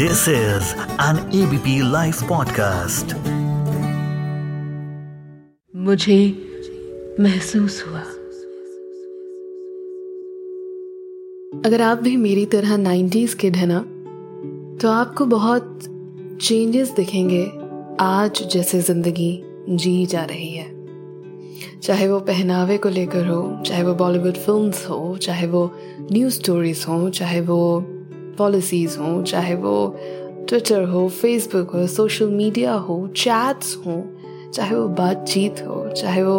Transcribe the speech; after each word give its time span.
This 0.00 0.20
is 0.28 0.62
an 0.80 1.16
ABP 1.16 1.92
Life 1.94 2.20
podcast. 2.22 3.14
मुझे 5.76 6.46
महसूस 7.20 7.84
हुआ 7.88 8.00
अगर 11.64 11.82
आप 11.82 11.98
भी 11.98 12.16
मेरी 12.16 12.46
तरह 12.46 12.76
90s 12.76 13.34
किड 13.34 13.56
है 13.56 13.66
ना 13.66 13.80
तो 14.82 14.88
आपको 14.88 15.24
बहुत 15.24 15.78
चेंजेस 16.42 16.90
दिखेंगे 16.90 17.52
आज 18.00 18.42
जैसे 18.52 18.80
ज़िंदगी 18.80 19.42
जी 19.68 20.06
जा 20.06 20.24
रही 20.24 20.50
है 20.50 20.70
चाहे 21.82 22.08
वो 22.08 22.20
पहनावे 22.20 22.78
को 22.78 22.88
लेकर 22.88 23.26
हो, 23.26 23.62
चाहे 23.66 23.82
वो 23.82 23.94
बॉलीवुड 23.94 24.34
फिल्म्स 24.34 24.86
हो, 24.86 25.16
चाहे 25.16 25.46
वो 25.46 25.74
न्यूज़ 26.12 26.34
स्टोरीज 26.34 26.84
हो, 26.88 27.10
चाहे 27.10 27.40
वो 27.40 27.84
पॉलिसीज़ 28.38 28.98
हो, 28.98 29.22
चाहे 29.22 29.54
वो 29.54 29.96
ट्विटर 30.48 30.84
हो 30.84 31.08
फेसबुक 31.08 31.70
हो 31.70 31.86
सोशल 31.86 32.28
मीडिया 32.28 32.72
हो 32.74 33.06
चैट्स 33.16 33.76
हो, 33.76 34.02
चाहे 34.54 34.76
वो 34.76 34.88
बातचीत 34.88 35.60
हो, 35.68 35.88
चाहे 35.88 36.22
वो 36.22 36.38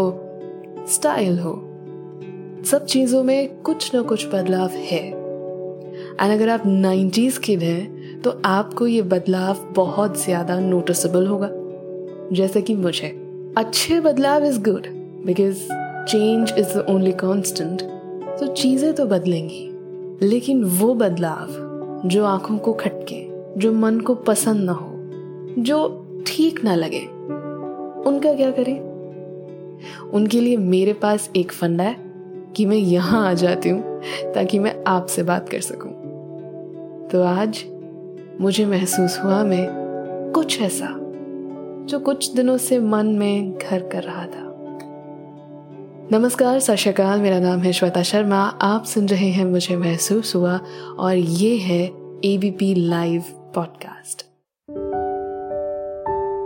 स्टाइल 0.90 1.40
हो, 1.40 1.54
सब 2.66 2.86
चीज़ों 2.86 3.24
में 3.24 3.62
कुछ 3.62 3.94
ना 3.96 4.02
कुछ 4.02 4.28
बदलाव 4.28 4.70
है। 4.70 5.06
एंड 6.22 6.34
अगर 6.34 6.50
आप 6.50 6.64
90s 6.66 7.38
किड 7.38 7.60
हैं 7.60 8.22
तो 8.22 8.42
आपको 8.46 8.88
ये 8.88 9.02
बदलाव 9.02 9.58
बहुत 9.76 10.24
ज़्यादा 10.24 10.60
नोटिसबल 10.60 11.28
होगा। 11.28 11.50
जैसे 12.36 12.62
कि 12.62 12.76
मुझे। 12.76 13.08
अच्छे 13.58 14.00
बदलाव 14.00 14.46
is 14.46 14.60
good 14.62 14.88
because 15.26 15.58
change 16.06 16.54
is 16.58 16.78
the 16.78 16.86
only 16.90 17.12
constant 17.12 17.82
तो 18.40 18.48
चीज़ें 18.48 18.94
तो 18.94 19.06
बदलेंगी। 19.06 19.66
लेकिन 20.22 20.64
वो 20.64 20.94
बदलाव 20.94 21.69
जो 22.06 22.26
आँखों 22.26 22.58
को 22.58 22.74
खटके, 22.74 23.30
जो 23.60 23.74
मन 23.74 24.00
को 24.00 24.16
पसंद 24.16 24.62
ना 24.62 24.72
हो, 24.72 24.92
जो 25.62 26.06
ठीक 26.28 26.64
ना 26.64 26.76
लगे, 26.76 27.02
उनका 28.10 28.34
क्या 28.34 28.52
करें? 28.52 28.90
उनके 30.10 30.42
लिए 30.42 30.58
मेरे 30.58 30.94
पास 30.94 31.30
एक 31.36 31.52
फंडा 31.52 31.84
है 31.84 31.96
कि 32.56 32.66
मैं 32.66 32.78
यहाँ 32.78 33.30
आ 33.30 33.34
जाती 33.34 33.70
हूँ 33.70 34.02
ताकि 34.34 34.60
मैं 34.60 34.84
आपसे 34.88 35.24
बात 35.24 35.50
कर 35.50 35.60
सकूँ। 35.60 35.92
तो 37.08 37.24
आज 37.24 37.66
मुझे 38.42 38.66
महसूस 38.66 39.20
हुआ 39.24 39.44
मैं 39.44 39.68
कुछ 40.36 40.62
ऐसा, 40.62 40.88
जो 41.86 42.00
कुछ 42.00 42.34
दिनों 42.34 42.58
से 42.58 42.80
मन 42.80 43.06
में 43.06 43.58
घर 43.58 43.80
कर 43.80 44.04
रहा 44.04 44.26
था। 44.26 44.49
नमस्कार, 46.12 46.60
सत 46.60 47.00
मेरा 47.00 47.40
नाम 47.40 47.60
है 47.60 47.72
श्वेता 47.74 48.04
शर्मा। 48.04 48.38
आप 48.62 48.86
सुन 48.86 49.08
रहे 49.08 49.30
हैं 49.30 49.46
मुझे 49.46 49.76
महसूस 49.76 50.36
हुआ 50.36 50.60
और 51.00 51.16
ये 51.16 51.58
है 51.58 51.86
एबीपी 52.26 52.74
लाइव 52.76 53.24
पॉडकास्ट 53.56 54.22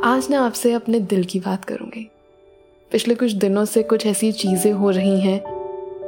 आज 0.06 0.28
ना 0.30 0.46
आपसे 0.46 0.74
अपने 0.74 1.00
दिल 1.00 1.24
की 1.24 1.40
बात 1.40 1.66
करूँगी। 1.66 2.12
पिछले 2.92 3.16
कुछ 3.16 3.32
दिनों 3.32 3.66
से 3.66 3.84
कुछ 3.84 4.06
ऐसी 4.06 4.32
चीज़ें 4.32 4.72
हो 4.72 4.90
रही 4.90 5.20
हैं 5.22 5.40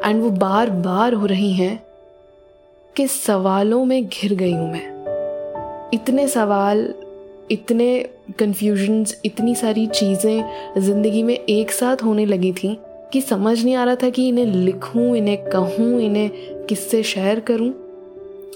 एंड 0.06 0.22
वो 0.22 0.30
बार 0.30 0.70
बार 0.70 1.14
हो 1.14 1.26
रही 1.26 1.54
हैं 1.54 1.84
कि 2.96 3.08
सवालों 3.08 3.86
में 3.86 4.06
घिर 4.06 4.34
गई 4.34 4.54
हूँ 4.54 4.72
मैं। 4.72 5.90
इतने 5.94 6.28
सवाल, 6.28 6.94
इतने 7.52 8.10
कन्फ्यूजन्स 8.40 9.22
इतनी 9.26 9.56
सारी 9.56 9.88
चीज़ें 9.88 10.44
ज़िंदगी 10.78 11.24
में 11.24 11.36
एक 11.36 11.72
साथ 11.72 12.04
होने 12.04 12.26
लगी 12.26 12.52
थी 12.54 12.80
कि 13.16 13.22
समझ 13.22 13.64
नहीं 13.64 13.76
आ 13.76 13.84
रहा 13.84 13.96
था 13.96 14.10
कि 14.10 14.28
इन्हें 14.28 14.46
लिखूं, 14.46 15.16
इन्हें 15.16 15.50
कहूँ, 15.50 16.02
इन्हें 16.02 16.30
किससे 16.66 17.04
शेयर 17.04 17.40
करूँ। 17.40 17.70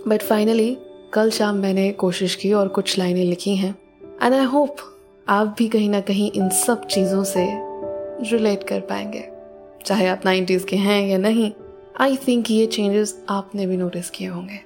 बट 0.08 0.22
फाइनली 0.22 0.78
कल 1.14 1.30
शाम 1.30 1.56
मैंने 1.56 1.92
कोशिश 1.92 2.36
की 2.36 2.54
और 2.54 2.68
कुछ 2.68 2.98
लाइनें 2.98 3.24
लिखी 3.24 3.56
हैं। 3.56 3.76
एंड 4.24 4.34
आई 4.34 4.46
होप 4.46 4.76
आप 5.30 5.56
भी 5.58 5.68
कहीं 5.68 5.90
ना 5.90 6.02
कहीं 6.02 6.32
इन 6.32 6.50
सब 6.50 6.86
चीज़ों 6.86 7.24
से 7.24 7.48
रिलेट 8.32 8.64
कर 8.64 8.80
पाएँगे। 8.80 9.24
चाहे 9.86 10.08
आप 10.08 10.22
नाइन्टीज 10.26 10.64
के 10.64 10.76
हैं 10.76 11.08
या 11.08 11.18
नहीं 11.18 11.52
आई 12.00 12.18
थिंक 12.18 12.52
ये 12.52 12.66
चेंजेस 12.66 13.26
आपने 13.30 13.68
भी 13.68 13.78
नोटिस 13.78 14.10
किए 14.10 14.28
होंगे। 14.28 14.60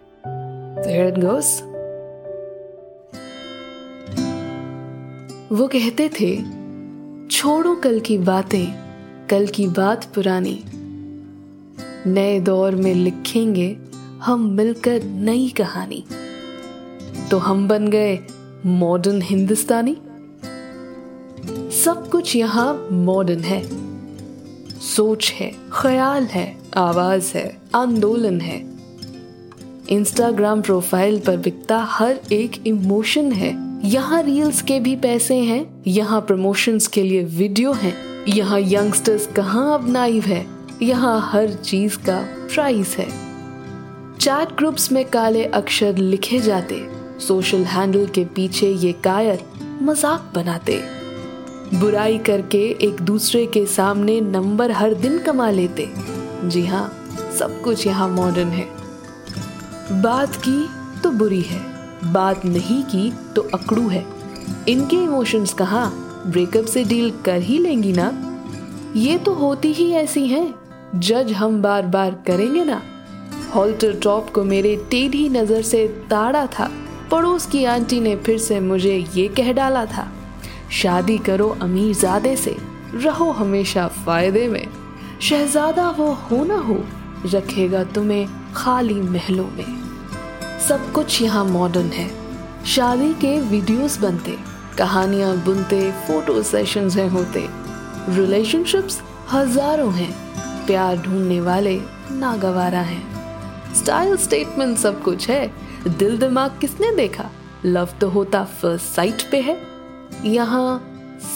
गोस 1.21 1.61
वो 5.51 5.67
कहते 5.67 6.09
थे, 6.09 6.37
छोड़ो 7.27 7.75
कल 7.75 7.99
की 7.99 8.17
बातें 8.17 8.82
कल 9.33 9.47
की 9.47 9.67
बात 9.67 10.05
पुरानी। 10.05 10.63
नए 12.09 12.39
दौर 12.39 12.75
में 12.75 12.95
लिखेंगे 12.95 13.77
हम 14.21 14.45
मिलकर 14.45 15.03
नई 15.03 15.53
कहानी। 15.57 16.03
तो 17.31 17.37
हम 17.37 17.67
बन 17.67 17.87
गए 17.87 18.19
मॉडर्न 18.65 19.21
हिंदुस्तानी। 19.21 19.97
सब 21.83 22.09
कुछ 22.11 22.35
यहाँ 22.35 22.87
मॉडर्न 22.91 23.39
है। 23.39 23.69
सोच 24.79 25.31
है, 25.31 25.51
ख्याल 25.73 26.23
है, 26.23 26.57
आवाज़ 26.77 27.37
है, 27.37 27.57
आंदोलन 27.75 28.41
है। 28.41 28.73
इंस्टाग्राम 29.89 30.61
प्रोफ़ाइल 30.61 31.19
पर 31.19 31.37
बिकता 31.37 31.77
हर 31.77 32.19
एक 32.31 32.67
इमोशन 32.67 33.31
है। 33.31 33.81
यहाँ 33.89 34.23
रील्स 34.23 34.61
के 34.61 34.79
भी 34.79 34.95
पैसे 34.95 35.35
हैं, 35.35 35.83
यहाँ 35.87 36.21
प्रमोशंस 36.21 36.87
के 36.87 37.03
लिए 37.03 37.23
वीडियो 37.23 37.71
हैं। 37.71 38.12
यहाँ 38.27 38.59
यंगस्टर्स 38.59 39.25
कहाँ 39.35 39.73
अब 39.73 39.89
नाइव 39.89 40.23
है? 40.23 40.45
यहाँ 40.81 41.19
हर 41.31 41.53
चीज़ 41.53 41.97
का 41.99 42.17
प्राइस 42.53 42.95
है। 42.97 43.07
चैट 44.17 44.55
ग्रुप्स 44.57 44.91
में 44.91 45.03
काले 45.05 45.43
अक्षर 45.45 45.97
लिखे 45.97 46.39
जाते 46.39 46.81
सोशल 47.19 47.63
हैंडल 47.63 48.05
के 48.05 48.23
पीछे 48.25 48.67
ये 48.67 48.91
कायर 49.03 49.43
मज़ाक 49.81 50.31
बनाते। 50.35 50.79
बुराई 51.73 52.17
करके 52.17 52.63
एक 52.87 53.01
दूसरे 53.01 53.45
के 53.45 53.65
सामने 53.65 54.19
नंबर 54.21 54.71
हर 54.71 54.93
दिन 54.93 55.19
कमा 55.19 55.49
लेते। 55.49 55.89
जी 56.45 56.65
हाँ 56.65 56.87
सब 57.39 57.61
कुछ 57.61 57.85
यहाँ 57.87 58.07
मॉडर्न 58.09 58.49
है। 58.49 58.65
बात 60.01 60.35
की 60.35 60.65
तो 61.01 61.11
बुरी 61.11 61.41
है, 61.41 61.61
बात 62.13 62.45
नहीं 62.45 62.81
की 62.85 63.11
तो 63.35 63.41
अकड़ू 63.53 63.87
है। 63.89 64.05
इनके 64.69 64.95
इमोशंस 64.95 65.53
कहाँ? 65.53 66.02
ब्रेकअप 66.25 66.65
से 66.65 66.83
डील 66.83 67.11
कर 67.25 67.41
ही 67.41 67.57
लेंगी 67.57 67.93
ना? 67.93 68.11
ये 68.95 69.17
तो 69.17 69.33
होती 69.33 69.71
ही 69.73 69.91
ऐसी 69.91 70.25
हैं। 70.27 70.53
जज 70.95 71.31
हम 71.31 71.61
बार 71.61 71.85
बार 71.87 72.11
करेंगे 72.27 72.63
ना? 72.63 72.81
हॉल्टर 73.55 73.99
टॉप 74.03 74.29
को 74.29 74.43
मेरे 74.43 74.75
टेढ़ी 74.91 75.27
नज़र 75.29 75.61
से 75.61 75.87
ताड़ा 76.09 76.45
था। 76.49 76.69
पड़ोस 77.11 77.45
की 77.45 77.63
आंटी 77.65 77.99
ने 77.99 78.15
फिर 78.15 78.37
से 78.37 78.59
मुझे 78.59 78.95
ये 79.15 79.27
कह 79.27 79.51
डाला 79.53 79.85
था, 79.85 80.07
शादी 80.71 81.17
करो 81.17 81.49
अमीर 81.61 81.95
जादे 81.95 82.35
से, 82.35 82.55
रहो 82.95 83.29
हमेशा 83.31 83.87
फ़ायदे 83.87 84.47
में। 84.47 84.67
शहजादा 85.21 85.89
वो 85.89 86.11
हो 86.21 86.43
ना 86.43 86.57
हो, 86.57 86.77
रखेगा 87.25 87.83
तुम्हें 87.83 88.27
खाली 88.55 89.01
महलों 89.01 89.47
में। 89.47 89.65
सब 90.67 90.91
कुछ 90.91 91.21
यहाँ 91.21 91.45
मॉडर्न 91.45 91.87
है। 91.87 92.09
शादी 92.65 93.13
के 93.13 93.39
वीडियोस 93.41 93.99
बनते। 93.99 94.37
कहानियाँ 94.77 95.35
बुनते 95.37 95.91
फ़ोटो 95.91 96.43
सेशंस 96.43 96.95
हैं 96.95 97.09
होते। 97.09 97.47
रिलेशनशिप्स 98.09 99.01
हज़ारों 99.33 99.93
हैं। 99.93 100.11
प्यार 100.65 100.97
ढूँढने 100.97 101.41
वाले 101.41 101.81
नागवारा 102.11 102.81
हैं। 102.81 103.73
स्टाइल 103.75 104.17
स्टेटमेंट 104.17 104.77
सब 104.77 105.03
कुछ 105.03 105.29
है। 105.29 105.51
दिल 105.87 106.17
दिमाग 106.17 106.57
किसने 106.61 106.95
देखा? 106.95 107.29
लव 107.65 107.89
तो 108.01 108.09
होता 108.09 108.43
फ़र्स्ट 108.43 108.85
साइट 108.85 109.21
पे 109.31 109.41
है। 109.41 109.57
यहाँ 110.25 110.79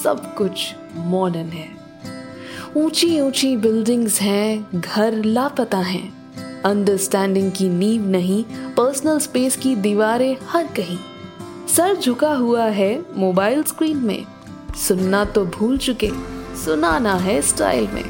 सब 0.03 0.35
कुछ 0.35 0.75
मॉडर्न 0.95 1.49
है। 1.49 1.69
ऊँची 2.77 3.21
ऊँची 3.21 3.57
बिल्डिंग्स 3.57 4.21
हैं, 4.21 4.81
घर 4.81 5.23
लापता 5.25 5.77
हैं। 5.77 6.17
अंडरस्टैंडिंग 6.63 7.51
की 7.51 7.69
नींव 7.69 8.07
नहीं 8.07 8.43
पर्सनल 8.75 9.19
स्पेस 9.19 9.55
की 9.55 9.75
दीवारें 9.75 10.37
हर 10.49 10.63
कहीं। 10.63 10.97
सर 11.77 11.95
झुका 11.95 12.31
हुआ 12.33 12.63
है 12.65 12.89
मोबाइल 13.15 13.61
स्क्रीन 13.63 13.97
में। 13.97 14.25
सुनना 14.77 15.23
तो 15.25 15.43
भूल 15.47 15.77
चुके, 15.77 16.09
सुनाना 16.57 17.13
है 17.15 17.41
स्टाइल 17.41 17.87
में। 17.87 18.03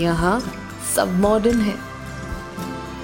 यहाँ 0.00 0.38
सब 0.94 1.12
मॉडर्न 1.20 1.60
है। 1.60 1.74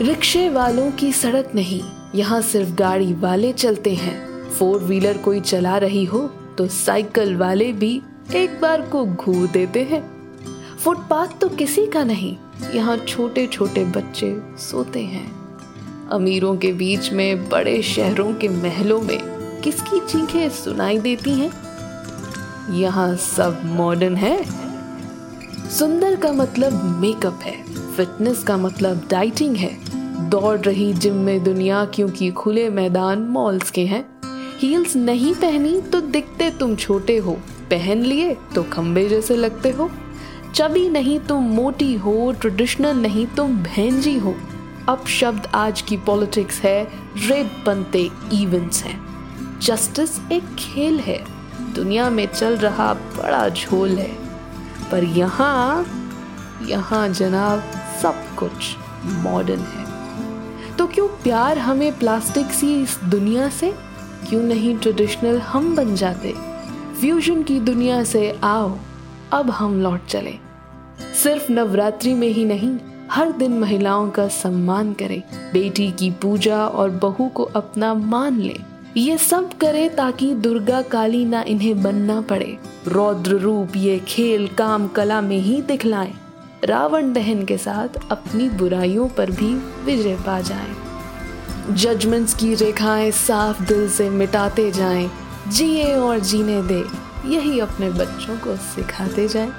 रिक्शे 0.01 0.49
वालों 0.51 0.91
की 0.91 1.13
सड़क 1.13 1.51
नहीं, 1.55 1.81
यहाँ 2.15 2.41
सिर्फ़ 2.43 2.71
गाड़ी 2.75 3.13
वाले 3.15 3.53
चलते 3.53 3.95
हैं। 3.95 4.17
फोर 4.51 4.81
व्हीलर 4.81 5.19
कोई 5.19 5.41
चला 5.43 5.77
रही 5.79 6.05
हो 6.05 6.21
तो 6.59 6.67
साइकिल 6.69 7.37
वाले 7.37 7.71
भी 7.75 7.93
एक 8.35 8.59
बार 8.61 8.83
को 8.89 9.05
घूर 9.07 9.47
देते 9.49 9.83
हैं। 9.83 10.03
फुटपाथ 10.79 11.39
तो 11.41 11.49
किसी 11.51 11.87
का 11.87 12.05
नहीं, 12.05 12.37
यहाँ 12.75 12.97
छोटे 12.99 13.47
छोटे 13.47 13.85
बच्चे 13.87 14.37
सोते 14.63 15.03
हैं। 15.03 15.31
अमीरों 16.11 16.57
के 16.57 16.73
बीच 16.73 17.13
में, 17.13 17.49
बड़े 17.49 17.81
शहरों 17.85 18.33
के 18.35 18.49
महलों 18.49 19.01
में 19.03 19.34
किसकी 19.65 19.99
चीखें 20.01 20.49
सुनाई 20.51 20.99
देती 20.99 21.31
हैं? 21.31 21.51
यहाँ 22.75 23.15
सब 23.17 23.61
मॉडर्न 23.67 24.17
है। 24.17 24.37
सुंदर 25.71 26.17
का 26.17 26.33
मतलब 26.33 26.83
मेकअप 27.01 27.41
है 27.43 27.57
फिटनेस 27.97 28.43
का 28.43 28.57
मतलब 28.57 29.07
डाइटिंग 29.11 29.57
है। 29.57 29.71
दौड़ 30.31 30.59
रही 30.59 30.93
जिम 30.93 31.15
में 31.15 31.43
दुनिया 31.45 31.85
क्योंकि 31.85 32.31
खुले 32.31 32.69
मैदान 32.71 33.23
मॉल्स 33.29 33.71
के 33.71 33.87
हैं। 33.87 34.05
हील्स 34.59 34.97
नहीं 34.97 35.35
पहनी 35.35 35.81
तो 35.83 36.01
दिखते 36.01 36.51
तुम 36.51 36.77
छोटे 36.77 37.17
हो, 37.17 37.33
पहन 37.71 38.03
लिए 38.03 38.37
तो 38.55 38.63
खंबे 38.63 39.09
जैसे 39.09 39.37
लगते 39.37 39.71
हो। 39.71 39.91
चबी 40.55 40.89
नहीं 40.89 41.19
तुम 41.21 41.49
मोटी 41.51 41.95
हो 41.95 42.33
ट्रेडिशनल 42.33 42.97
नहीं 42.97 43.27
तुम 43.27 43.57
भैंजी 43.59 44.17
हो। 44.19 44.35
अब 44.89 45.07
शब्द 45.07 45.47
आज 45.55 45.83
की 45.83 45.97
पॉलिटिक्स 45.97 46.61
है 46.61 46.83
रेप 47.19 47.63
बनते 47.67 48.09
इवेंट्स 48.33 48.83
हैं। 48.85 49.14
जस्टिस 49.65 50.11
एक 50.33 50.45
खेल 50.59 51.01
है। 51.01 51.25
दुनिया 51.75 52.11
में 52.11 52.27
चल 52.27 52.57
रहा 52.57 52.95
बड़ा 52.95 53.49
झोल 53.49 53.91
है। 53.91 54.13
पर 54.91 55.05
यहाँ 55.05 55.87
यहाँ 56.67 57.09
जनाब 57.09 57.63
सब 58.03 58.15
कुछ 58.37 58.77
मॉडर्न 59.05 59.61
है। 59.61 59.85
तो 60.77 60.87
क्यों 60.87 61.09
प्यार 61.09 61.59
हमें 61.59 61.99
प्लास्टिक 61.99 62.47
सी 62.47 62.83
इस 62.83 63.01
दुनिया 63.05 63.49
से? 63.49 63.75
क्यों 64.29 64.43
नहीं 64.43 64.79
ट्रेडिशनल 64.79 65.39
हम 65.39 65.77
बन 65.77 65.95
जाते? 65.95 66.35
फ्यूजन 67.01 67.43
की 67.43 67.61
दुनिया 67.61 68.05
से 68.05 68.41
आओ, 68.45 68.79
अब 69.33 69.51
हम 69.51 69.81
लौट 69.81 70.07
चले। 70.07 70.35
सिर्फ़ 71.23 71.53
नवरात्रि 71.53 72.15
में 72.15 72.29
ही 72.29 72.45
नहीं, 72.45 72.77
हर 73.11 73.33
दिन 73.33 73.59
महिलाओं 73.59 74.11
का 74.11 74.29
सम्मान 74.29 74.93
करें। 74.93 75.23
बेटी 75.53 75.91
की 75.91 76.11
पूजा 76.11 76.67
और 76.67 76.91
बहू 76.91 77.29
को 77.29 77.43
अपना 77.43 77.95
मान 77.95 78.39
ले। 78.39 78.74
ये 78.97 79.19
सब 79.19 79.53
करे 79.59 79.89
ताकि 79.89 80.35
दुर्गा 80.35 80.83
काली 80.83 81.25
ना 81.25 81.43
इन्हें 81.43 81.83
बनना 81.83 82.21
पड़े 82.21 82.59
रौद्र 82.89 83.31
रूप 83.31 83.77
ये 83.77 83.99
खेल 83.99 84.47
काम 84.49 84.87
कला 84.89 85.21
में 85.21 85.39
ही 85.39 85.63
दिखलाएँ 85.63 86.13
रावण 86.65 87.13
दहन 87.13 87.45
के 87.45 87.59
साथ 87.59 87.89
अपनी 88.11 88.49
बुराइयों 88.49 89.09
पर 89.09 89.31
भी 89.31 89.55
विजय 89.85 90.17
पा 90.17 90.41
जाएँ। 90.41 91.75
जजमेंट्स 91.75 92.35
की 92.35 92.55
रेखाएँ 92.55 93.11
साफ़ 93.11 93.63
दिल 93.63 93.89
से 93.91 94.11
मिटाते 94.11 94.71
जाएँ, 94.71 95.11
जिए 95.49 95.95
और 95.95 96.19
जीने 96.19 96.63
दे 96.63 96.83
यही 97.35 97.61
अपने 97.61 97.91
बच्चों 97.91 98.37
को 98.37 98.57
सिखाते 98.57 99.29
जाएँ। 99.29 99.53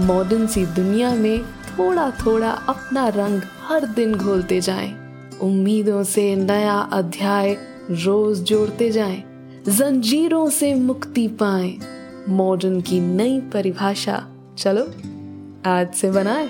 मॉडर्न 0.00 0.46
सी 0.46 0.66
दुनिया 0.66 1.14
में 1.14 1.42
थोड़ा 1.44 2.10
थोड़ा 2.10 2.50
अपना 2.50 3.08
रंग 3.08 3.42
हर 3.62 3.86
दिन 3.86 4.14
घोलते 4.14 4.60
जाएँ। 4.60 4.94
उम्मीदों 5.40 6.02
से 6.04 6.34
नया 6.36 6.78
अध्याय 6.92 7.56
रोज 7.92 8.38
जोड़ते 8.38 8.90
जाएँ। 8.90 9.24
जंजीरों 9.68 10.50
से 10.50 10.74
मुक्ति 10.74 11.28
पाएँ। 11.28 11.78
मॉडर्न 12.28 12.80
की 12.80 13.00
नई 13.00 13.40
परिभाषा, 13.40 14.28
चलो, 14.58 14.84
आज 15.70 15.94
से 15.94 16.10
बनाए 16.10 16.48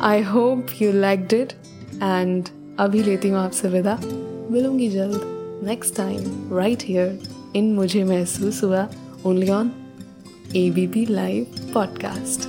I 0.00 0.22
hope 0.22 0.66
you 0.82 0.92
liked 0.92 1.20
it 1.20 1.52
and 1.94 2.48
अभी 2.78 3.02
लेती 3.02 3.28
हूँ 3.28 3.38
आपसे 3.38 3.68
विदा 3.68 3.98
मिलूँगी 4.50 4.88
जल्द 4.88 5.20
next 5.64 5.96
time 5.96 6.48
right 6.56 6.82
here 6.82 7.20
in 7.56 7.74
मुझे 7.74 8.04
महसूस 8.04 8.64
हुआ 8.64 8.88
only 9.26 9.48
on 9.48 9.70
A 10.56 10.70
B 10.70 10.86
P 10.86 11.06
live 11.06 11.46
podcast 11.74 12.48